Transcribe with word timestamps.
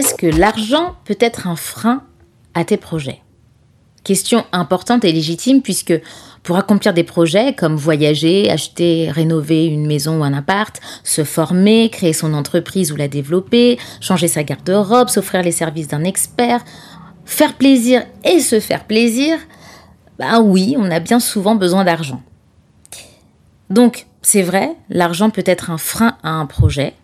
Est-ce 0.00 0.14
que 0.14 0.26
l'argent 0.26 0.96
peut 1.04 1.18
être 1.20 1.46
un 1.46 1.56
frein 1.56 2.04
à 2.54 2.64
tes 2.64 2.78
projets? 2.78 3.20
Question 4.02 4.46
importante 4.50 5.04
et 5.04 5.12
légitime 5.12 5.60
puisque 5.60 5.92
pour 6.42 6.56
accomplir 6.56 6.94
des 6.94 7.04
projets 7.04 7.52
comme 7.52 7.76
voyager, 7.76 8.50
acheter, 8.50 9.10
rénover 9.10 9.66
une 9.66 9.86
maison 9.86 10.20
ou 10.20 10.24
un 10.24 10.32
appart, 10.32 10.80
se 11.04 11.22
former, 11.22 11.90
créer 11.90 12.14
son 12.14 12.32
entreprise 12.32 12.92
ou 12.92 12.96
la 12.96 13.08
développer, 13.08 13.78
changer 14.00 14.26
sa 14.26 14.42
garde-robe, 14.42 15.10
s'offrir 15.10 15.42
les 15.42 15.52
services 15.52 15.88
d'un 15.88 16.04
expert, 16.04 16.64
faire 17.26 17.52
plaisir 17.52 18.06
et 18.24 18.40
se 18.40 18.58
faire 18.58 18.86
plaisir, 18.86 19.36
bah 20.18 20.40
oui, 20.40 20.76
on 20.78 20.90
a 20.90 21.00
bien 21.00 21.20
souvent 21.20 21.56
besoin 21.56 21.84
d'argent. 21.84 22.22
Donc, 23.68 24.06
c'est 24.22 24.40
vrai, 24.40 24.74
l'argent 24.88 25.28
peut 25.28 25.44
être 25.44 25.70
un 25.70 25.76
frein 25.76 26.16
à 26.22 26.30
un 26.30 26.46
projet, 26.46 26.94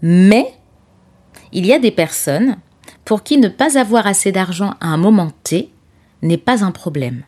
mais 0.00 0.54
il 1.52 1.66
y 1.66 1.72
a 1.72 1.78
des 1.78 1.90
personnes 1.90 2.56
pour 3.04 3.22
qui 3.22 3.38
ne 3.38 3.48
pas 3.48 3.78
avoir 3.78 4.06
assez 4.06 4.32
d'argent 4.32 4.74
à 4.80 4.88
un 4.88 4.96
moment 4.96 5.30
T 5.42 5.70
n'est 6.22 6.36
pas 6.36 6.64
un 6.64 6.70
problème. 6.70 7.24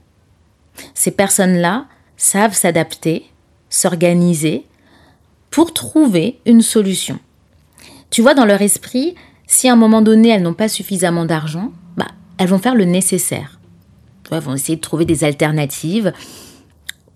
Ces 0.95 1.11
personnes-là 1.11 1.87
savent 2.17 2.55
s'adapter, 2.55 3.25
s'organiser 3.69 4.67
pour 5.51 5.73
trouver 5.73 6.39
une 6.47 6.63
solution. 6.63 7.19
Tu 8.11 8.23
vois, 8.23 8.35
dans 8.35 8.45
leur 8.45 8.63
esprit, 8.63 9.15
si 9.47 9.69
à 9.69 9.73
un 9.73 9.77
moment 9.77 10.03
donné 10.03 10.29
elles 10.29 10.43
n'ont 10.43 10.55
pas 10.55 10.69
suffisamment 10.69 11.25
d'argent, 11.25 11.73
bah, 11.97 12.09
elles 12.39 12.49
vont 12.49 12.59
faire 12.59 12.75
le 12.75 12.85
nécessaire. 12.85 13.59
Elles 14.31 14.39
vont 14.41 14.55
essayer 14.55 14.77
de 14.77 14.81
trouver 14.81 15.05
des 15.05 15.25
alternatives 15.25 16.13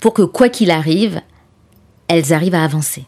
pour 0.00 0.14
que 0.14 0.22
quoi 0.22 0.48
qu'il 0.48 0.70
arrive, 0.70 1.20
elles 2.08 2.32
arrivent 2.32 2.55
à 2.55 2.64
avancer. 2.64 3.06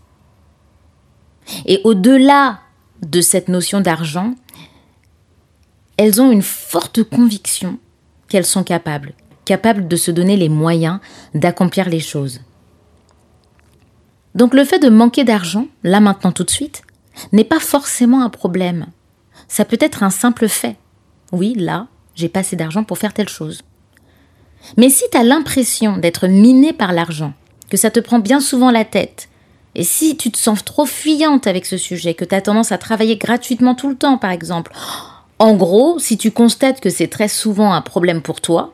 Et 1.67 1.81
au-delà 1.85 2.61
de 3.03 3.21
cette 3.21 3.49
notion 3.49 3.81
d'argent, 3.81 4.35
elles 5.97 6.21
ont 6.21 6.31
une 6.31 6.43
forte 6.43 7.03
conviction 7.03 7.79
qu'elles 8.29 8.47
sont 8.47 8.65
capables, 8.65 9.13
capables 9.45 9.89
de 9.89 9.97
se 9.97 10.11
donner 10.11 10.37
les 10.37 10.49
moyens 10.49 10.99
d'accomplir 11.35 11.89
les 11.89 12.01
choses. 12.01 12.41
Donc 14.35 14.53
le 14.53 14.65
fait 14.65 14.79
de 14.79 14.91
manquer 14.91 15.25
d'argent, 15.25 15.67
là 15.83 16.01
maintenant 16.01 16.33
tout 16.33 16.45
de 16.45 16.51
suite, 16.51 16.83
n'est 17.33 17.45
pas 17.45 17.61
forcément 17.61 18.23
un 18.23 18.29
problème. 18.29 18.87
Ça 19.49 19.65
peut 19.65 19.79
être 19.81 20.03
un 20.03 20.11
simple 20.11 20.49
fait. 20.49 20.77
Oui, 21.33 21.55
là, 21.55 21.87
j'ai 22.15 22.29
pas 22.29 22.41
assez 22.41 22.57
d'argent 22.57 22.85
pour 22.85 22.99
faire 22.99 23.15
telle 23.15 23.29
chose. 23.29 23.63
Mais 24.77 24.91
si 24.91 25.05
tu 25.11 25.17
as 25.17 25.25
l'impression 25.25 25.97
d'être 25.97 26.27
miné 26.27 26.73
par 26.73 26.93
l'argent, 26.93 27.33
que 27.71 27.77
ça 27.77 27.91
te 27.91 28.01
prend 28.01 28.19
bien 28.19 28.41
souvent 28.41 28.71
la 28.71 28.85
tête, 28.85 29.29
et 29.77 29.85
si 29.85 30.17
tu 30.17 30.33
te 30.33 30.39
sens 30.39 30.65
trop 30.65 30.87
fuyante 30.87 31.47
avec 31.47 31.67
ce 31.67 31.77
sujet, 31.77 32.15
que 32.15 32.25
tu 32.25 32.35
as 32.35 32.41
tendance 32.41 32.73
à 32.73 32.79
travailler 32.79 33.19
gratuitement 33.19 33.75
tout 33.75 33.91
le 33.91 33.95
temps, 33.95 34.17
par 34.17 34.31
exemple, 34.31 34.73
en 35.39 35.55
gros, 35.55 35.99
si 35.99 36.17
tu 36.17 36.31
constates 36.31 36.81
que 36.81 36.89
c'est 36.89 37.09
très 37.09 37.29
souvent 37.29 37.75
un 37.75 37.83
problème 37.83 38.23
pour 38.23 38.41
toi, 38.41 38.73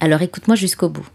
alors 0.00 0.20
écoute-moi 0.20 0.54
jusqu'au 0.54 0.90
bout. 0.90 1.06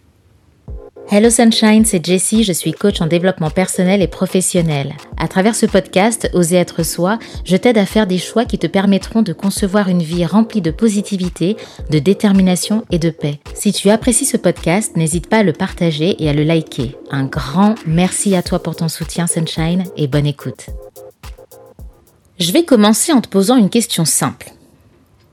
Hello 1.11 1.29
Sunshine, 1.29 1.85
c'est 1.85 2.03
Jessie, 2.03 2.43
je 2.43 2.53
suis 2.53 2.71
coach 2.71 3.01
en 3.01 3.07
développement 3.07 3.51
personnel 3.51 4.01
et 4.01 4.07
professionnel. 4.07 4.95
À 5.17 5.27
travers 5.27 5.53
ce 5.53 5.65
podcast, 5.65 6.29
Oser 6.33 6.55
être 6.55 6.81
soi, 6.81 7.19
je 7.45 7.55
t'aide 7.55 7.77
à 7.77 7.85
faire 7.85 8.07
des 8.07 8.17
choix 8.17 8.45
qui 8.45 8.57
te 8.57 8.67
permettront 8.67 9.21
de 9.21 9.33
concevoir 9.33 9.89
une 9.89 10.01
vie 10.01 10.25
remplie 10.25 10.61
de 10.61 10.71
positivité, 10.71 11.57
de 11.91 11.99
détermination 11.99 12.85
et 12.89 12.99
de 12.99 13.09
paix. 13.09 13.39
Si 13.53 13.73
tu 13.73 13.89
apprécies 13.89 14.25
ce 14.25 14.37
podcast, 14.37 14.95
n'hésite 14.95 15.27
pas 15.27 15.39
à 15.39 15.43
le 15.43 15.53
partager 15.53 16.23
et 16.23 16.29
à 16.29 16.33
le 16.33 16.43
liker. 16.43 16.95
Un 17.11 17.25
grand 17.25 17.75
merci 17.85 18.35
à 18.35 18.41
toi 18.41 18.63
pour 18.63 18.75
ton 18.75 18.87
soutien 18.87 19.27
Sunshine 19.27 19.83
et 19.97 20.07
bonne 20.07 20.25
écoute. 20.25 20.67
Je 22.39 22.51
vais 22.51 22.63
commencer 22.63 23.11
en 23.11 23.21
te 23.21 23.29
posant 23.29 23.57
une 23.57 23.69
question 23.69 24.05
simple. 24.05 24.51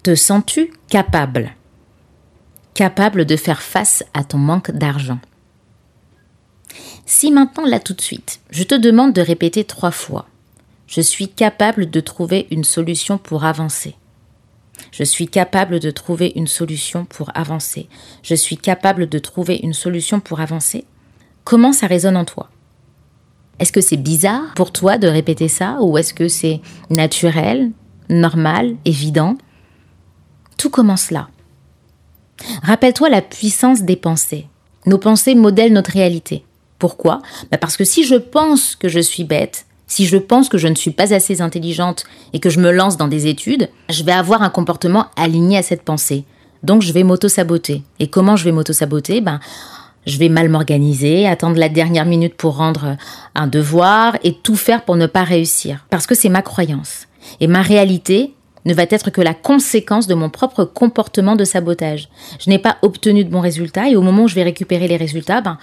Te 0.03 0.15
sens-tu 0.15 0.73
capable? 0.89 1.55
Capable 2.75 3.25
de 3.25 3.37
faire 3.37 3.62
face 3.62 4.05
à 4.15 4.25
ton 4.25 4.39
manque 4.39 4.73
d'argent? 4.73 5.19
Si 7.12 7.32
maintenant, 7.32 7.66
là 7.66 7.81
tout 7.81 7.93
de 7.93 8.00
suite, 8.00 8.38
je 8.50 8.62
te 8.62 8.76
demande 8.76 9.12
de 9.12 9.21
répéter 9.21 9.65
trois 9.65 9.91
fois 9.91 10.28
Je 10.87 11.00
suis 11.00 11.26
capable 11.26 11.91
de 11.91 11.98
trouver 11.98 12.47
une 12.53 12.62
solution 12.62 13.19
pour 13.19 13.43
avancer. 13.43 13.97
Je 14.93 15.03
suis 15.03 15.26
capable 15.26 15.81
de 15.81 15.91
trouver 15.91 16.32
une 16.37 16.47
solution 16.47 17.04
pour 17.04 17.32
avancer. 17.34 17.88
Je 18.22 18.37
suis 18.37 18.56
capable 18.56 19.09
de 19.09 19.19
trouver 19.19 19.59
une 19.60 19.72
solution 19.72 20.20
pour 20.20 20.38
avancer. 20.38 20.84
Comment 21.43 21.72
ça 21.72 21.88
résonne 21.88 22.16
en 22.16 22.25
toi? 22.25 22.49
Est-ce 23.59 23.72
que 23.72 23.81
c'est 23.81 23.97
bizarre 23.97 24.54
pour 24.54 24.70
toi 24.70 24.97
de 24.97 25.09
répéter 25.09 25.49
ça 25.49 25.78
ou 25.81 25.99
est-ce 25.99 26.15
que 26.15 26.28
c'est 26.28 26.60
naturel, 26.91 27.72
normal, 28.09 28.76
évident? 28.84 29.37
Tout 30.56 30.70
commence 30.70 31.10
là. 31.10 31.28
Rappelle-toi 32.62 33.09
la 33.09 33.20
puissance 33.20 33.82
des 33.82 33.97
pensées. 33.97 34.47
Nos 34.87 34.99
pensées 34.99 35.34
modèlent 35.34 35.72
notre 35.72 35.91
réalité. 35.91 36.44
Pourquoi? 36.81 37.23
Bah, 37.53 37.59
Parce 37.59 37.77
que 37.77 37.85
si 37.85 38.03
je 38.05 38.17
pense 38.17 38.75
que 38.75 38.89
je 38.89 38.99
suis 38.99 39.23
bête, 39.23 39.67
si 39.87 40.07
je 40.07 40.17
pense 40.17 40.49
que 40.49 40.59
je 40.59 40.67
ne 40.67 40.75
suis 40.75 40.91
pas 40.91 41.15
assez 41.15 41.41
intelligente 41.43 42.05
et 42.33 42.41
que 42.41 42.51
je 42.51 42.59
me 42.59 42.73
lance 42.73 42.97
dans 42.97 43.07
des 43.07 43.27
études, 43.27 43.69
je 43.89 44.03
vais 44.03 44.13
avoir 44.13 44.43
un 44.43 44.51
comportement 44.51 45.07
aligné 45.15 45.59
à 45.59 45.63
cette 45.63 45.83
pensée. 45.83 46.25
Donc 46.63 46.83
je 46.83 46.93
vais 46.93 47.05
m'auto-saboter. 47.05 47.83
Et 48.01 48.09
comment 48.09 48.35
je 48.37 48.45
vais 48.45 48.53
m'auto-saboter? 48.53 49.21
Ben, 49.21 49.39
Je 50.07 50.19
vais 50.19 50.31
mal 50.31 50.49
m'organiser, 50.49 51.27
attendre 51.27 51.59
la 51.59 51.69
dernière 51.69 52.07
minute 52.07 52.35
pour 52.35 52.57
rendre 52.57 52.97
un 53.35 53.47
devoir 53.47 54.17
et 54.25 54.33
tout 54.33 54.57
faire 54.57 54.85
pour 54.85 54.97
ne 54.97 55.07
pas 55.07 55.25
réussir. 55.25 55.85
Parce 55.91 56.07
que 56.07 56.15
c'est 56.15 56.31
ma 56.31 56.41
croyance. 56.41 57.07
Et 57.41 57.47
ma 57.47 57.61
réalité, 57.61 58.33
ne 58.65 58.75
va 58.75 58.83
être 58.83 59.11
que 59.11 59.21
la 59.21 59.35
conséquence 59.35 60.07
de 60.07 60.15
mon 60.15 60.29
propre 60.31 60.65
comportement 60.65 61.37
de 61.37 61.45
sabotage. 61.45 62.09
Je 62.39 62.51
n'ai 62.51 62.59
pas 62.59 62.77
obtenu 62.83 63.25
de 63.25 63.31
bons 63.31 63.41
résultats 63.41 63.89
et 63.89 63.97
au 63.97 64.03
moment 64.03 64.25
où 64.25 64.29
je 64.29 64.35
vais 64.35 64.43
récupérer 64.43 64.89
les 64.89 64.97
résultats, 64.97 65.41
ben, 65.41 65.59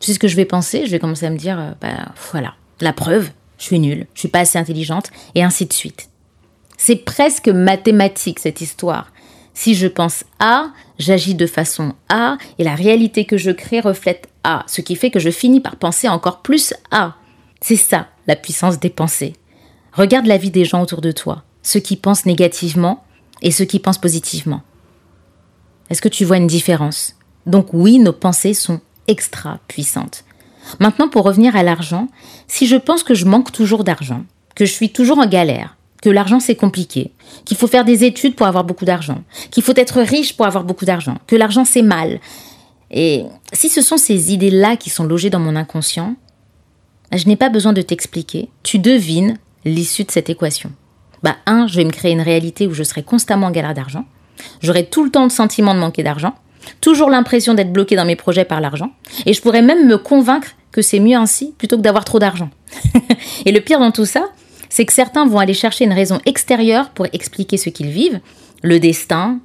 tu 0.00 0.06
sais 0.06 0.14
ce 0.14 0.18
que 0.18 0.28
je 0.28 0.36
vais 0.36 0.44
penser? 0.44 0.86
Je 0.86 0.90
vais 0.90 0.98
commencer 0.98 1.26
à 1.26 1.30
me 1.30 1.38
dire, 1.38 1.58
euh, 1.58 1.70
ben, 1.80 2.12
voilà, 2.32 2.54
la 2.80 2.92
preuve, 2.92 3.30
je 3.58 3.64
suis 3.64 3.78
nulle, 3.78 4.06
je 4.14 4.20
suis 4.20 4.28
pas 4.28 4.40
assez 4.40 4.58
intelligente 4.58 5.10
et 5.34 5.42
ainsi 5.42 5.66
de 5.66 5.72
suite. 5.72 6.08
C'est 6.76 6.96
presque 6.96 7.48
mathématique 7.48 8.38
cette 8.38 8.60
histoire. 8.60 9.12
Si 9.54 9.74
je 9.74 9.88
pense 9.88 10.24
A, 10.38 10.70
j'agis 10.98 11.34
de 11.34 11.46
façon 11.46 11.94
A 12.08 12.38
et 12.58 12.64
la 12.64 12.76
réalité 12.76 13.24
que 13.24 13.36
je 13.36 13.50
crée 13.50 13.80
reflète 13.80 14.28
A, 14.44 14.64
ce 14.68 14.80
qui 14.80 14.94
fait 14.94 15.10
que 15.10 15.18
je 15.18 15.30
finis 15.30 15.60
par 15.60 15.76
penser 15.76 16.08
encore 16.08 16.42
plus 16.42 16.74
A. 16.92 17.16
C'est 17.60 17.76
ça 17.76 18.06
la 18.28 18.36
puissance 18.36 18.78
des 18.78 18.90
pensées. 18.90 19.34
Regarde 19.92 20.26
la 20.26 20.36
vie 20.36 20.52
des 20.52 20.64
gens 20.64 20.82
autour 20.82 21.00
de 21.00 21.10
toi 21.10 21.42
ceux 21.68 21.80
qui 21.80 21.96
pensent 21.96 22.24
négativement 22.24 23.04
et 23.42 23.50
ceux 23.50 23.66
qui 23.66 23.78
pensent 23.78 24.00
positivement. 24.00 24.62
Est-ce 25.90 26.00
que 26.00 26.08
tu 26.08 26.24
vois 26.24 26.38
une 26.38 26.46
différence? 26.46 27.16
Donc 27.46 27.74
oui, 27.74 27.98
nos 27.98 28.14
pensées 28.14 28.54
sont 28.54 28.80
extra 29.08 29.58
puissantes. 29.68 30.24
Maintenant, 30.80 31.08
pour 31.08 31.24
revenir 31.24 31.56
à 31.56 31.62
l'argent, 31.62 32.08
si 32.46 32.66
je 32.66 32.76
pense 32.76 33.02
que 33.02 33.14
je 33.14 33.24
manque 33.24 33.52
toujours 33.52 33.84
d'argent, 33.84 34.22
que 34.54 34.66
je 34.66 34.72
suis 34.72 34.90
toujours 34.90 35.18
en 35.18 35.26
galère, 35.26 35.76
que 36.02 36.10
l'argent 36.10 36.40
c'est 36.40 36.54
compliqué, 36.54 37.12
qu'il 37.44 37.56
faut 37.56 37.66
faire 37.66 37.84
des 37.84 38.04
études 38.04 38.36
pour 38.36 38.46
avoir 38.46 38.64
beaucoup 38.64 38.84
d'argent, 38.84 39.22
qu'il 39.50 39.62
faut 39.62 39.74
être 39.76 40.00
riche 40.00 40.36
pour 40.36 40.46
avoir 40.46 40.64
beaucoup 40.64 40.84
d'argent, 40.84 41.18
que 41.26 41.36
l'argent 41.36 41.64
c'est 41.64 41.82
mal, 41.82 42.20
et 42.90 43.24
si 43.52 43.68
ce 43.68 43.82
sont 43.82 43.96
ces 43.96 44.32
idées-là 44.32 44.76
qui 44.76 44.90
sont 44.90 45.04
logées 45.04 45.30
dans 45.30 45.40
mon 45.40 45.56
inconscient, 45.56 46.14
je 47.12 47.26
n'ai 47.26 47.36
pas 47.36 47.48
besoin 47.48 47.72
de 47.72 47.82
t'expliquer, 47.82 48.50
tu 48.62 48.78
devines 48.78 49.38
l'issue 49.64 50.04
de 50.04 50.10
cette 50.10 50.30
équation 50.30 50.72
bah 51.22 51.36
un, 51.46 51.66
je 51.66 51.76
vais 51.76 51.84
me 51.84 51.90
créer 51.90 52.12
une 52.12 52.20
réalité 52.20 52.66
où 52.66 52.74
je 52.74 52.82
serai 52.82 53.02
constamment 53.02 53.48
en 53.48 53.50
galère 53.50 53.74
d'argent. 53.74 54.04
J'aurai 54.60 54.86
tout 54.86 55.04
le 55.04 55.10
temps 55.10 55.24
le 55.24 55.30
sentiment 55.30 55.74
de 55.74 55.80
manquer 55.80 56.02
d'argent, 56.02 56.34
toujours 56.80 57.10
l'impression 57.10 57.54
d'être 57.54 57.72
bloqué 57.72 57.96
dans 57.96 58.04
mes 58.04 58.16
projets 58.16 58.44
par 58.44 58.60
l'argent, 58.60 58.92
et 59.26 59.32
je 59.32 59.40
pourrais 59.40 59.62
même 59.62 59.86
me 59.86 59.98
convaincre 59.98 60.48
que 60.72 60.82
c'est 60.82 61.00
mieux 61.00 61.16
ainsi 61.16 61.54
plutôt 61.56 61.76
que 61.76 61.82
d'avoir 61.82 62.04
trop 62.04 62.18
d'argent. 62.18 62.50
et 63.46 63.52
le 63.52 63.60
pire 63.60 63.80
dans 63.80 63.90
tout 63.90 64.04
ça, 64.04 64.28
c'est 64.68 64.84
que 64.84 64.92
certains 64.92 65.26
vont 65.26 65.38
aller 65.38 65.54
chercher 65.54 65.84
une 65.84 65.92
raison 65.92 66.20
extérieure 66.26 66.90
pour 66.90 67.06
expliquer 67.12 67.56
ce 67.56 67.70
qu'ils 67.70 67.90
vivent, 67.90 68.20
le 68.62 68.78
destin, 68.78 69.40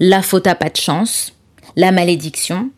la 0.00 0.22
faute 0.22 0.46
à 0.46 0.54
pas 0.54 0.70
de 0.70 0.76
chance, 0.76 1.34
la 1.76 1.92
malédiction, 1.92 2.70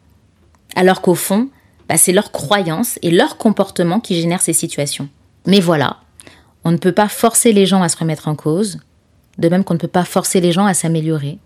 alors 0.75 1.01
qu'au 1.01 1.15
fond, 1.15 1.49
bah, 1.89 1.97
c'est 1.97 2.13
leur 2.13 2.33
croyance 2.33 2.99
et 3.03 3.11
leur 3.11 3.37
comportement 3.37 4.01
qui 4.01 4.21
génèrent 4.21 4.43
ces 4.43 4.53
situations. 4.53 5.09
Mais 5.47 5.61
voilà, 5.61 5.99
on 6.65 6.71
ne 6.71 6.77
peut 6.77 6.93
pas 6.93 7.09
forcer 7.09 7.53
les 7.53 7.67
gens 7.67 7.83
à 7.83 7.89
se 7.89 7.97
remettre 7.97 8.29
en 8.29 8.35
cause, 8.35 8.79
de 9.39 9.49
même 9.49 9.65
qu'on 9.65 9.75
ne 9.75 9.79
peut 9.79 9.89
pas 9.89 10.05
forcer 10.05 10.41
les 10.41 10.53
gens 10.53 10.67
à 10.67 10.75
s'améliorer. 10.75 11.39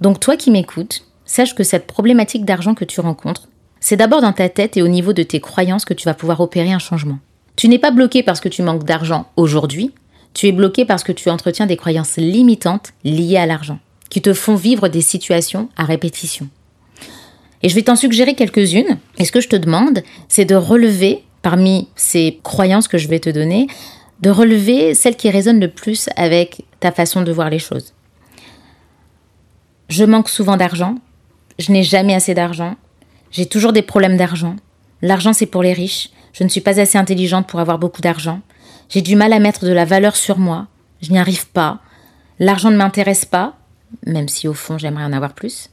Donc 0.00 0.20
toi 0.20 0.36
qui 0.36 0.50
m'écoutes, 0.50 1.04
sache 1.28 1.54
que 1.54 1.62
cette 1.62 1.86
problématique 1.86 2.44
d'argent 2.44 2.74
que 2.74 2.84
tu 2.84 3.00
rencontres, 3.00 3.48
c'est 3.78 3.96
d'abord 3.96 4.22
dans 4.22 4.32
ta 4.32 4.48
tête 4.48 4.76
et 4.76 4.82
au 4.82 4.88
niveau 4.88 5.12
de 5.12 5.22
tes 5.22 5.40
croyances 5.40 5.84
que 5.84 5.94
tu 5.94 6.06
vas 6.06 6.14
pouvoir 6.14 6.40
opérer 6.40 6.72
un 6.72 6.80
changement. 6.80 7.18
Tu 7.54 7.68
n'es 7.68 7.78
pas 7.78 7.92
bloqué 7.92 8.22
parce 8.22 8.40
que 8.40 8.48
tu 8.48 8.62
manques 8.62 8.84
d'argent 8.84 9.28
aujourd'hui, 9.36 9.92
tu 10.34 10.46
es 10.46 10.52
bloqué 10.52 10.84
parce 10.84 11.04
que 11.04 11.12
tu 11.12 11.30
entretiens 11.30 11.66
des 11.66 11.76
croyances 11.76 12.16
limitantes 12.16 12.92
liées 13.04 13.36
à 13.36 13.46
l'argent, 13.46 13.78
qui 14.10 14.22
te 14.22 14.32
font 14.32 14.56
vivre 14.56 14.88
des 14.88 15.00
situations 15.00 15.68
à 15.76 15.84
répétition. 15.84 16.48
Et 17.62 17.68
je 17.68 17.74
vais 17.74 17.82
t'en 17.82 17.96
suggérer 17.96 18.34
quelques-unes, 18.34 18.98
et 19.18 19.24
ce 19.24 19.32
que 19.32 19.40
je 19.40 19.48
te 19.48 19.56
demande, 19.56 20.02
c'est 20.28 20.44
de 20.44 20.54
relever 20.54 21.24
parmi 21.42 21.88
ces 21.96 22.40
croyances 22.42 22.88
que 22.88 22.98
je 22.98 23.08
vais 23.08 23.20
te 23.20 23.30
donner, 23.30 23.66
de 24.20 24.30
relever 24.30 24.94
celle 24.94 25.16
qui 25.16 25.30
résonne 25.30 25.60
le 25.60 25.68
plus 25.68 26.08
avec 26.16 26.64
ta 26.80 26.92
façon 26.92 27.22
de 27.22 27.32
voir 27.32 27.50
les 27.50 27.58
choses. 27.58 27.94
Je 29.88 30.04
manque 30.04 30.28
souvent 30.28 30.56
d'argent. 30.56 30.96
Je 31.58 31.72
n'ai 31.72 31.82
jamais 31.82 32.14
assez 32.14 32.34
d'argent. 32.34 32.76
J'ai 33.30 33.46
toujours 33.46 33.72
des 33.72 33.82
problèmes 33.82 34.16
d'argent. 34.16 34.56
L'argent, 35.02 35.32
c'est 35.32 35.46
pour 35.46 35.62
les 35.62 35.72
riches. 35.72 36.10
Je 36.32 36.44
ne 36.44 36.48
suis 36.48 36.60
pas 36.60 36.80
assez 36.80 36.98
intelligente 36.98 37.46
pour 37.46 37.60
avoir 37.60 37.78
beaucoup 37.78 38.00
d'argent. 38.00 38.40
J'ai 38.88 39.02
du 39.02 39.16
mal 39.16 39.32
à 39.32 39.38
mettre 39.38 39.64
de 39.64 39.72
la 39.72 39.84
valeur 39.84 40.16
sur 40.16 40.38
moi. 40.38 40.66
Je 41.02 41.10
n'y 41.10 41.18
arrive 41.18 41.48
pas. 41.48 41.80
L'argent 42.38 42.70
ne 42.70 42.76
m'intéresse 42.76 43.24
pas, 43.24 43.56
même 44.06 44.28
si 44.28 44.48
au 44.48 44.54
fond 44.54 44.78
j'aimerais 44.78 45.04
en 45.04 45.12
avoir 45.12 45.34
plus. 45.34 45.70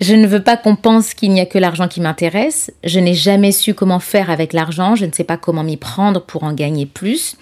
Je 0.00 0.14
ne 0.14 0.26
veux 0.26 0.42
pas 0.42 0.56
qu'on 0.56 0.76
pense 0.76 1.14
qu'il 1.14 1.30
n'y 1.30 1.40
a 1.40 1.46
que 1.46 1.58
l'argent 1.58 1.88
qui 1.88 2.00
m'intéresse. 2.00 2.70
Je 2.84 3.00
n'ai 3.00 3.14
jamais 3.14 3.52
su 3.52 3.72
comment 3.72 4.00
faire 4.00 4.30
avec 4.30 4.52
l'argent. 4.52 4.94
Je 4.94 5.06
ne 5.06 5.12
sais 5.12 5.24
pas 5.24 5.38
comment 5.38 5.64
m'y 5.64 5.78
prendre 5.78 6.20
pour 6.20 6.44
en 6.44 6.52
gagner 6.52 6.84
plus. 6.84 7.36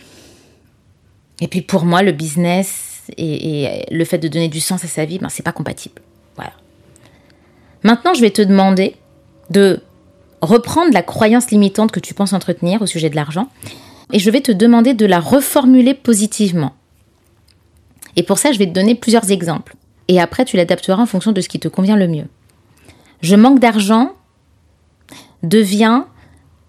Et 1.41 1.49
puis 1.49 1.62
pour 1.62 1.85
moi, 1.85 2.03
le 2.03 2.12
business 2.12 3.03
et, 3.17 3.85
le 3.91 4.05
fait 4.05 4.19
de 4.19 4.29
donner 4.29 4.49
du 4.49 4.61
sens 4.61 4.85
à 4.85 4.88
sa 4.88 5.05
vie, 5.05 5.19
ben, 5.19 5.29
c'est 5.29 5.43
pas 5.43 5.53
compatible. 5.53 6.00
Maintenant, 7.85 8.15
je 8.15 8.23
vais 8.23 8.31
te 8.31 8.43
demander 8.43 8.97
de 9.51 9.81
reprendre 10.41 10.93
la 10.93 11.03
croyance 11.03 11.51
limitante 11.51 11.93
que 11.93 12.01
tu 12.01 12.15
penses 12.15 12.33
entretenir 12.33 12.83
au 12.83 12.87
sujet 12.87 13.11
de 13.11 13.17
l'argent 13.17 13.49
et 14.13 14.19
je 14.19 14.31
vais 14.31 14.41
te 14.41 14.53
demander 14.53 14.95
de 14.95 15.07
la 15.07 15.21
reformuler 15.21 15.95
positivement. 15.95 16.75
Et 18.17 18.23
pour 18.23 18.39
ça, 18.39 18.53
je 18.53 18.59
vais 18.59 18.67
te 18.67 18.73
donner 18.73 18.95
plusieurs 18.95 19.31
exemples. 19.31 19.77
Et 20.09 20.21
après, 20.21 20.45
tu 20.45 20.57
l'adapteras 20.57 21.03
en 21.03 21.07
fonction 21.07 21.33
de 21.33 21.41
ce 21.41 21.49
qui 21.49 21.61
te 21.61 21.69
convient 21.69 21.97
le 21.97 22.09
mieux. 22.09 22.27
Je 23.21 23.37
manque 23.37 23.61
d'argent 23.61 24.13
devient 25.43 26.05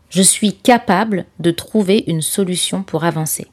je 0.09 0.21
suis 0.21 0.53
capable 0.53 1.25
de 1.39 1.51
trouver 1.51 2.03
une 2.07 2.21
solution 2.21 2.83
pour 2.83 3.03
avancer. 3.03 3.47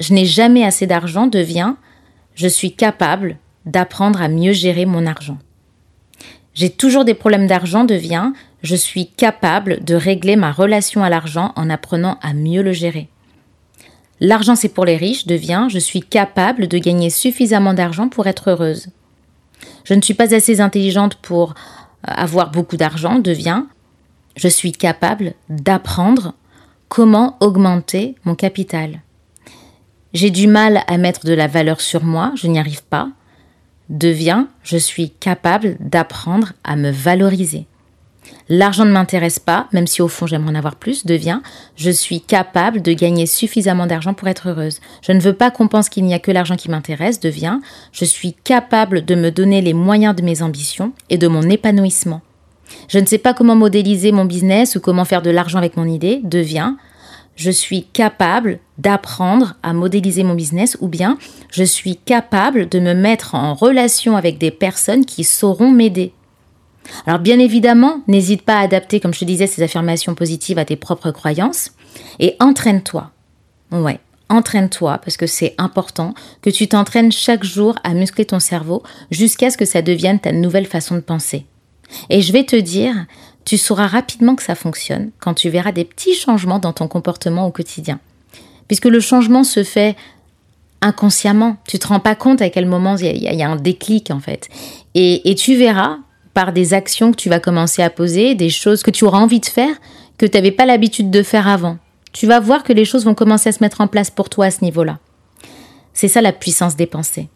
Je 0.00 0.12
n'ai 0.12 0.26
jamais 0.26 0.64
assez 0.64 0.86
d'argent 0.86 1.26
devient 1.26 1.74
je 2.34 2.48
suis 2.48 2.74
capable 2.74 3.36
d'apprendre 3.66 4.20
à 4.22 4.28
mieux 4.28 4.52
gérer 4.52 4.86
mon 4.86 5.06
argent. 5.06 5.38
J'ai 6.54 6.70
toujours 6.70 7.04
des 7.04 7.14
problèmes 7.14 7.46
d'argent 7.46 7.84
devient 7.84 8.32
je 8.62 8.76
suis 8.76 9.08
capable 9.08 9.82
de 9.82 9.96
régler 9.96 10.36
ma 10.36 10.52
relation 10.52 11.02
à 11.02 11.10
l'argent 11.10 11.52
en 11.56 11.68
apprenant 11.68 12.18
à 12.22 12.32
mieux 12.32 12.62
le 12.62 12.72
gérer. 12.72 13.08
L'argent 14.20 14.54
c'est 14.54 14.68
pour 14.68 14.84
les 14.84 14.96
riches 14.96 15.26
devient 15.26 15.66
je 15.68 15.78
suis 15.78 16.00
capable 16.00 16.68
de 16.68 16.78
gagner 16.78 17.10
suffisamment 17.10 17.74
d'argent 17.74 18.08
pour 18.08 18.26
être 18.26 18.50
heureuse. 18.50 18.88
Je 19.84 19.94
ne 19.94 20.02
suis 20.02 20.14
pas 20.14 20.34
assez 20.34 20.60
intelligente 20.60 21.16
pour 21.16 21.50
euh, 21.50 21.54
avoir 22.02 22.50
beaucoup 22.50 22.76
d'argent 22.76 23.18
devient 23.18 23.64
je 24.36 24.48
suis 24.48 24.72
capable 24.72 25.34
d'apprendre 25.48 26.34
comment 26.88 27.36
augmenter 27.40 28.16
mon 28.24 28.34
capital. 28.34 29.00
J'ai 30.14 30.30
du 30.30 30.46
mal 30.46 30.82
à 30.86 30.98
mettre 30.98 31.24
de 31.24 31.32
la 31.32 31.48
valeur 31.48 31.80
sur 31.80 32.04
moi, 32.04 32.32
je 32.34 32.46
n'y 32.46 32.58
arrive 32.58 32.82
pas. 32.84 33.08
Devient 33.88 34.46
je 34.62 34.76
suis 34.76 35.10
capable 35.10 35.76
d'apprendre 35.80 36.52
à 36.64 36.76
me 36.76 36.90
valoriser. 36.90 37.66
L'argent 38.48 38.84
ne 38.84 38.92
m'intéresse 38.92 39.38
pas, 39.38 39.68
même 39.72 39.86
si 39.86 40.02
au 40.02 40.08
fond 40.08 40.26
j'aimerais 40.26 40.52
en 40.52 40.56
avoir 40.56 40.76
plus, 40.76 41.06
devient 41.06 41.40
je 41.76 41.90
suis 41.90 42.20
capable 42.20 42.82
de 42.82 42.92
gagner 42.92 43.26
suffisamment 43.26 43.86
d'argent 43.86 44.14
pour 44.14 44.28
être 44.28 44.48
heureuse. 44.48 44.80
Je 45.02 45.12
ne 45.12 45.20
veux 45.20 45.32
pas 45.32 45.50
qu'on 45.50 45.68
pense 45.68 45.88
qu'il 45.88 46.04
n'y 46.04 46.14
a 46.14 46.18
que 46.18 46.30
l'argent 46.30 46.56
qui 46.56 46.70
m'intéresse, 46.70 47.20
devient 47.20 47.60
je 47.92 48.04
suis 48.04 48.32
capable 48.32 49.04
de 49.04 49.14
me 49.14 49.30
donner 49.30 49.60
les 49.60 49.74
moyens 49.74 50.14
de 50.14 50.22
mes 50.22 50.42
ambitions 50.42 50.92
et 51.10 51.18
de 51.18 51.28
mon 51.28 51.42
épanouissement. 51.42 52.20
Je 52.88 52.98
ne 52.98 53.06
sais 53.06 53.18
pas 53.18 53.34
comment 53.34 53.56
modéliser 53.56 54.12
mon 54.12 54.24
business 54.24 54.76
ou 54.76 54.80
comment 54.80 55.04
faire 55.04 55.22
de 55.22 55.30
l'argent 55.30 55.58
avec 55.58 55.76
mon 55.76 55.86
idée, 55.86 56.20
devient 56.24 56.74
je 57.36 57.50
suis 57.50 57.84
capable 57.84 58.58
d'apprendre 58.78 59.54
à 59.62 59.72
modéliser 59.72 60.22
mon 60.22 60.34
business 60.34 60.76
ou 60.80 60.88
bien 60.88 61.18
je 61.50 61.64
suis 61.64 61.96
capable 61.96 62.68
de 62.68 62.78
me 62.80 62.94
mettre 62.94 63.34
en 63.34 63.54
relation 63.54 64.16
avec 64.16 64.38
des 64.38 64.50
personnes 64.50 65.04
qui 65.04 65.24
sauront 65.24 65.70
m'aider. 65.70 66.12
Alors 67.06 67.20
bien 67.20 67.38
évidemment, 67.38 68.02
n'hésite 68.08 68.42
pas 68.42 68.56
à 68.56 68.62
adapter, 68.62 69.00
comme 69.00 69.14
je 69.14 69.20
te 69.20 69.24
disais, 69.24 69.46
ces 69.46 69.62
affirmations 69.62 70.14
positives 70.14 70.58
à 70.58 70.64
tes 70.64 70.76
propres 70.76 71.10
croyances 71.10 71.70
et 72.18 72.36
entraîne-toi. 72.40 73.10
Ouais, 73.70 74.00
entraîne-toi 74.28 74.98
parce 74.98 75.16
que 75.16 75.26
c'est 75.26 75.54
important 75.58 76.14
que 76.42 76.50
tu 76.50 76.68
t'entraînes 76.68 77.12
chaque 77.12 77.44
jour 77.44 77.76
à 77.84 77.94
muscler 77.94 78.24
ton 78.24 78.40
cerveau 78.40 78.82
jusqu'à 79.10 79.50
ce 79.50 79.56
que 79.56 79.64
ça 79.64 79.82
devienne 79.82 80.20
ta 80.20 80.32
nouvelle 80.32 80.66
façon 80.66 80.96
de 80.96 81.00
penser. 81.00 81.46
Et 82.10 82.22
je 82.22 82.32
vais 82.32 82.44
te 82.44 82.56
dire, 82.56 82.94
tu 83.44 83.58
sauras 83.58 83.86
rapidement 83.86 84.34
que 84.34 84.42
ça 84.42 84.54
fonctionne 84.54 85.10
quand 85.18 85.34
tu 85.34 85.48
verras 85.48 85.72
des 85.72 85.84
petits 85.84 86.14
changements 86.14 86.58
dans 86.58 86.72
ton 86.72 86.88
comportement 86.88 87.46
au 87.46 87.50
quotidien. 87.50 88.00
Puisque 88.68 88.86
le 88.86 89.00
changement 89.00 89.44
se 89.44 89.64
fait 89.64 89.96
inconsciemment. 90.80 91.56
Tu 91.68 91.78
te 91.78 91.86
rends 91.86 92.00
pas 92.00 92.14
compte 92.14 92.42
à 92.42 92.50
quel 92.50 92.66
moment 92.66 92.96
il 92.96 93.16
y, 93.18 93.42
a 93.42 93.48
un 93.48 93.56
déclic 93.56 94.10
en 94.10 94.18
fait. 94.18 94.48
et 94.94 95.34
tu 95.36 95.56
verras 95.56 95.98
par 96.34 96.52
des 96.52 96.74
actions 96.74 97.12
que 97.12 97.16
tu 97.16 97.28
vas 97.28 97.40
commencer 97.40 97.82
à 97.82 97.90
poser, 97.90 98.34
des 98.34 98.50
choses 98.50 98.82
que 98.82 98.90
tu 98.90 99.04
auras 99.04 99.18
envie 99.18 99.40
de 99.40 99.46
faire 99.46 99.76
que 100.18 100.26
tu 100.26 100.36
n'avais 100.36 100.52
pas 100.52 100.66
l'habitude 100.66 101.10
de 101.10 101.22
faire 101.22 101.48
avant. 101.48 101.78
Tu 102.12 102.26
vas 102.26 102.40
voir 102.40 102.62
que 102.62 102.72
les 102.72 102.84
choses 102.84 103.04
vont 103.04 103.14
commencer 103.14 103.48
à 103.48 103.52
se 103.52 103.62
mettre 103.62 103.80
en 103.80 103.88
place 103.88 104.10
pour 104.10 104.28
toi 104.28 104.46
à 104.46 104.50
ce 104.50 104.62
niveau-là. 104.64 104.98
C'est 105.94 106.08
ça 106.08 106.20
la 106.20 106.32
puissance 106.32 106.76
des 106.76 106.86
pensées. 106.86 107.28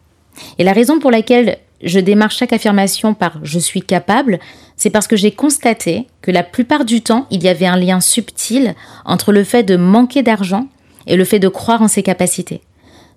Et 0.58 0.64
la 0.64 0.72
raison 0.72 0.98
pour 0.98 1.10
laquelle 1.10 1.58
je 1.82 2.00
démarre 2.00 2.30
chaque 2.30 2.52
affirmation 2.52 3.14
par 3.14 3.38
je 3.42 3.58
suis 3.58 3.82
capable, 3.82 4.38
c'est 4.76 4.90
parce 4.90 5.06
que 5.06 5.16
j'ai 5.16 5.30
constaté 5.30 6.06
que 6.22 6.30
la 6.30 6.42
plupart 6.42 6.84
du 6.84 7.02
temps, 7.02 7.26
il 7.30 7.42
y 7.42 7.48
avait 7.48 7.66
un 7.66 7.76
lien 7.76 8.00
subtil 8.00 8.74
entre 9.04 9.32
le 9.32 9.44
fait 9.44 9.62
de 9.62 9.76
manquer 9.76 10.22
d'argent 10.22 10.68
et 11.06 11.16
le 11.16 11.24
fait 11.24 11.38
de 11.38 11.48
croire 11.48 11.82
en 11.82 11.88
ses 11.88 12.02
capacités. 12.02 12.62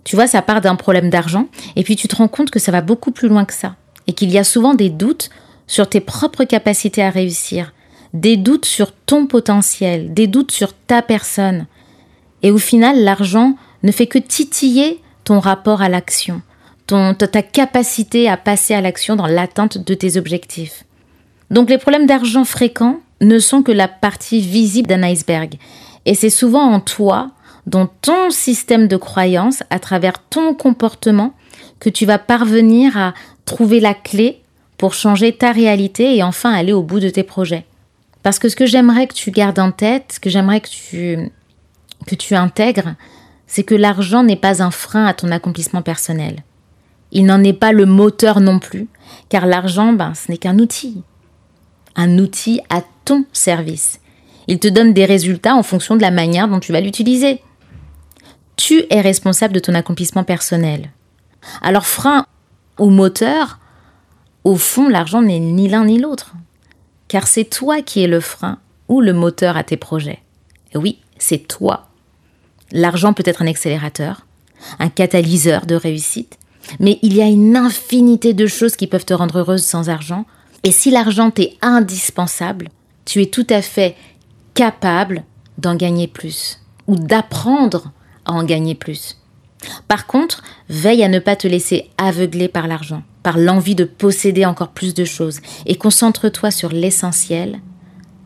Tu 0.03 0.15
vois, 0.15 0.27
ça 0.27 0.41
part 0.41 0.61
d'un 0.61 0.75
problème 0.75 1.09
d'argent, 1.09 1.47
et 1.75 1.83
puis 1.83 1.95
tu 1.95 2.07
te 2.07 2.15
rends 2.15 2.27
compte 2.27 2.51
que 2.51 2.59
ça 2.59 2.71
va 2.71 2.81
beaucoup 2.81 3.11
plus 3.11 3.27
loin 3.27 3.45
que 3.45 3.53
ça, 3.53 3.75
et 4.07 4.13
qu'il 4.13 4.31
y 4.31 4.37
a 4.37 4.43
souvent 4.43 4.73
des 4.73 4.89
doutes 4.89 5.29
sur 5.67 5.87
tes 5.89 5.99
propres 5.99 6.45
capacités 6.45 7.03
à 7.03 7.09
réussir, 7.09 7.73
des 8.13 8.37
doutes 8.37 8.65
sur 8.65 8.91
ton 8.91 9.27
potentiel, 9.27 10.13
des 10.13 10.27
doutes 10.27 10.51
sur 10.51 10.73
ta 10.73 11.01
personne. 11.01 11.67
Et 12.41 12.51
au 12.51 12.57
final, 12.57 13.03
l'argent 13.03 13.55
ne 13.83 13.91
fait 13.91 14.07
que 14.07 14.17
titiller 14.17 15.01
ton 15.23 15.39
rapport 15.39 15.81
à 15.81 15.89
l'action, 15.89 16.41
ton, 16.89 17.13
ta 17.13 17.43
capacité 17.43 18.27
à 18.27 18.35
passer 18.35 18.73
à 18.73 18.81
l'action 18.81 19.15
dans 19.15 19.27
l'atteinte 19.27 19.77
de 19.77 19.93
tes 19.93 20.17
objectifs. 20.17 20.85
Donc 21.51 21.69
les 21.69 21.77
problèmes 21.77 22.07
d'argent 22.07 22.45
fréquents 22.45 22.99
ne 23.21 23.37
sont 23.37 23.61
que 23.61 23.71
la 23.71 23.87
partie 23.87 24.41
visible 24.41 24.87
d'un 24.87 25.03
iceberg. 25.03 25.55
Et 26.05 26.15
c'est 26.15 26.31
souvent 26.31 26.63
en 26.63 26.79
toi, 26.79 27.29
dans 27.67 27.85
ton 27.85 28.31
système 28.31 28.87
de 28.87 28.97
croyance, 28.97 29.61
à 29.69 29.77
travers 29.77 30.27
ton 30.29 30.55
comportement, 30.55 31.35
que 31.79 31.91
tu 31.91 32.07
vas 32.07 32.17
parvenir 32.17 32.97
à 32.97 33.13
trouver 33.45 33.79
la 33.79 33.93
clé 33.93 34.41
pour 34.77 34.95
changer 34.95 35.31
ta 35.33 35.51
réalité 35.51 36.15
et 36.15 36.23
enfin 36.23 36.51
aller 36.51 36.73
au 36.73 36.81
bout 36.81 36.99
de 36.99 37.09
tes 37.09 37.23
projets. 37.23 37.65
Parce 38.23 38.39
que 38.39 38.49
ce 38.49 38.55
que 38.55 38.65
j'aimerais 38.65 39.05
que 39.05 39.13
tu 39.13 39.29
gardes 39.29 39.59
en 39.59 39.71
tête, 39.71 40.13
ce 40.13 40.19
que 40.19 40.31
j'aimerais 40.31 40.61
que 40.61 40.69
tu, 40.69 41.31
que 42.07 42.15
tu 42.15 42.33
intègres, 42.33 42.95
c'est 43.45 43.63
que 43.63 43.75
l'argent 43.75 44.23
n'est 44.23 44.35
pas 44.35 44.63
un 44.63 44.71
frein 44.71 45.05
à 45.05 45.13
ton 45.13 45.29
accomplissement 45.31 45.83
personnel. 45.83 46.43
Il 47.11 47.25
n'en 47.25 47.43
est 47.43 47.53
pas 47.53 47.71
le 47.71 47.85
moteur 47.85 48.39
non 48.39 48.59
plus, 48.59 48.87
car 49.29 49.45
l'argent, 49.45 49.93
ben, 49.93 50.13
ce 50.13 50.31
n'est 50.31 50.37
qu'un 50.37 50.59
outil. 50.59 51.03
Un 51.95 52.17
outil 52.19 52.61
à 52.69 52.81
ton 53.05 53.25
service. 53.33 53.99
Il 54.47 54.59
te 54.59 54.67
donne 54.67 54.93
des 54.93 55.05
résultats 55.05 55.55
en 55.55 55.63
fonction 55.63 55.95
de 55.95 56.01
la 56.01 56.11
manière 56.11 56.47
dont 56.47 56.59
tu 56.59 56.71
vas 56.71 56.81
l'utiliser. 56.81 57.41
Tu 58.55 58.83
es 58.89 59.01
responsable 59.01 59.53
de 59.53 59.59
ton 59.59 59.75
accomplissement 59.75 60.23
personnel. 60.23 60.91
Alors 61.61 61.85
frein 61.85 62.25
ou 62.79 62.89
moteur, 62.89 63.59
au 64.43 64.55
fond, 64.55 64.89
l'argent 64.89 65.21
n'est 65.21 65.39
ni 65.39 65.67
l'un 65.67 65.85
ni 65.85 65.99
l'autre. 65.99 66.33
Car 67.07 67.27
c'est 67.27 67.45
toi 67.45 67.83
qui 67.83 68.01
es 68.01 68.07
le 68.07 68.19
frein 68.19 68.57
ou 68.87 69.01
le 69.01 69.13
moteur 69.13 69.55
à 69.55 69.63
tes 69.63 69.77
projets. 69.77 70.19
oui, 70.73 70.99
c'est 71.19 71.47
toi. 71.47 71.89
L'argent 72.71 73.13
peut 73.13 73.23
être 73.27 73.43
un 73.43 73.47
accélérateur, 73.47 74.25
un 74.79 74.89
catalyseur 74.89 75.67
de 75.67 75.75
réussite, 75.75 76.38
mais 76.79 76.99
il 77.01 77.15
y 77.15 77.21
a 77.21 77.27
une 77.27 77.55
infinité 77.55 78.33
de 78.33 78.47
choses 78.47 78.75
qui 78.75 78.87
peuvent 78.87 79.05
te 79.05 79.13
rendre 79.13 79.39
heureuse 79.39 79.63
sans 79.63 79.89
argent. 79.89 80.25
Et 80.63 80.71
si 80.71 80.91
l'argent 80.91 81.31
t'est 81.31 81.55
indispensable, 81.61 82.69
tu 83.05 83.21
es 83.21 83.27
tout 83.27 83.47
à 83.49 83.61
fait 83.61 83.95
capable 84.53 85.23
d'en 85.57 85.75
gagner 85.75 86.07
plus 86.07 86.59
ou 86.87 86.95
d'apprendre 86.95 87.91
à 88.25 88.33
en 88.33 88.43
gagner 88.43 88.75
plus. 88.75 89.17
Par 89.87 90.07
contre, 90.07 90.43
veille 90.69 91.03
à 91.03 91.07
ne 91.07 91.19
pas 91.19 91.35
te 91.35 91.47
laisser 91.47 91.89
aveugler 91.97 92.47
par 92.47 92.67
l'argent 92.67 93.03
par 93.23 93.37
l'envie 93.37 93.75
de 93.75 93.83
posséder 93.83 94.45
encore 94.45 94.69
plus 94.69 94.93
de 94.93 95.05
choses 95.05 95.41
et 95.65 95.75
concentre-toi 95.75 96.51
sur 96.51 96.69
l'essentiel, 96.69 97.59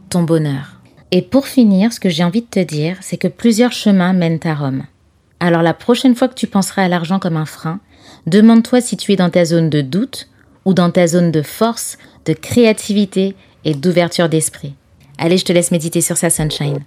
ton 0.10 0.24
bonheur. 0.24 0.80
Et 1.12 1.22
pour 1.22 1.48
finir, 1.48 1.94
ce 1.94 2.00
que 2.00 2.10
j'ai 2.10 2.24
envie 2.24 2.42
de 2.42 2.48
te 2.48 2.60
dire, 2.60 2.98
c'est 3.02 3.18
que 3.18 3.28
plusieurs 3.28 3.72
chemins 3.72 4.14
mènent 4.14 4.40
à 4.44 4.56
Rome. 4.56 4.84
Alors 5.40 5.62
la 5.62 5.74
prochaine 5.74 6.16
fois 6.16 6.28
que 6.28 6.36
tu 6.36 6.48
penseras 6.48 6.84
à 6.84 6.88
l'argent 6.88 7.20
comme 7.20 7.38
un 7.38 7.46
frein, 7.46 7.80
demande-toi 8.28 8.82
si 8.82 8.98
tu 8.98 9.12
es 9.12 9.16
dans 9.16 9.30
ta 9.30 9.46
zone 9.46 9.70
de 9.70 9.82
doute 9.82 10.28
ou 10.66 10.74
dans 10.74 10.92
ta 10.92 11.08
zone 11.08 11.32
de 11.32 11.42
force, 11.42 11.98
de 12.26 12.34
créativité 12.34 13.36
et 13.66 13.74
d'ouverture 13.74 14.30
d'esprit. 14.30 14.74
Allez, 15.18 15.38
je 15.38 15.46
te 15.46 15.54
laisse 15.54 15.72
méditer 15.72 16.02
sur 16.02 16.18
ça, 16.18 16.30
Sunshine. 16.30 16.80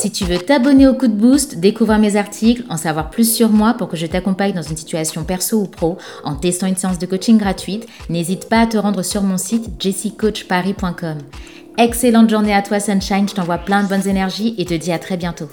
Si 0.00 0.10
tu 0.10 0.24
veux 0.24 0.38
t'abonner 0.38 0.88
au 0.88 0.94
coup 0.94 1.08
de 1.08 1.12
boost, 1.12 1.58
découvrir 1.58 1.98
mes 1.98 2.16
articles, 2.16 2.64
en 2.70 2.78
savoir 2.78 3.10
plus 3.10 3.30
sur 3.30 3.50
moi 3.50 3.74
pour 3.74 3.88
que 3.88 3.98
je 3.98 4.06
t'accompagne 4.06 4.54
dans 4.54 4.62
une 4.62 4.78
situation 4.78 5.24
perso 5.24 5.60
ou 5.60 5.66
pro 5.66 5.98
en 6.24 6.36
testant 6.36 6.68
une 6.68 6.76
séance 6.76 6.98
de 6.98 7.04
coaching 7.04 7.36
gratuite, 7.36 7.86
n'hésite 8.08 8.48
pas 8.48 8.60
à 8.60 8.66
te 8.66 8.78
rendre 8.78 9.02
sur 9.02 9.22
mon 9.22 9.36
site 9.36 9.68
jessicoachparis.com. 9.78 11.18
Excellente 11.76 12.30
journée 12.30 12.54
à 12.54 12.62
toi 12.62 12.80
Sunshine, 12.80 13.28
je 13.28 13.34
t'envoie 13.34 13.58
plein 13.58 13.82
de 13.82 13.88
bonnes 13.88 14.08
énergies 14.08 14.54
et 14.56 14.64
te 14.64 14.72
dis 14.72 14.90
à 14.90 14.98
très 14.98 15.18
bientôt. 15.18 15.50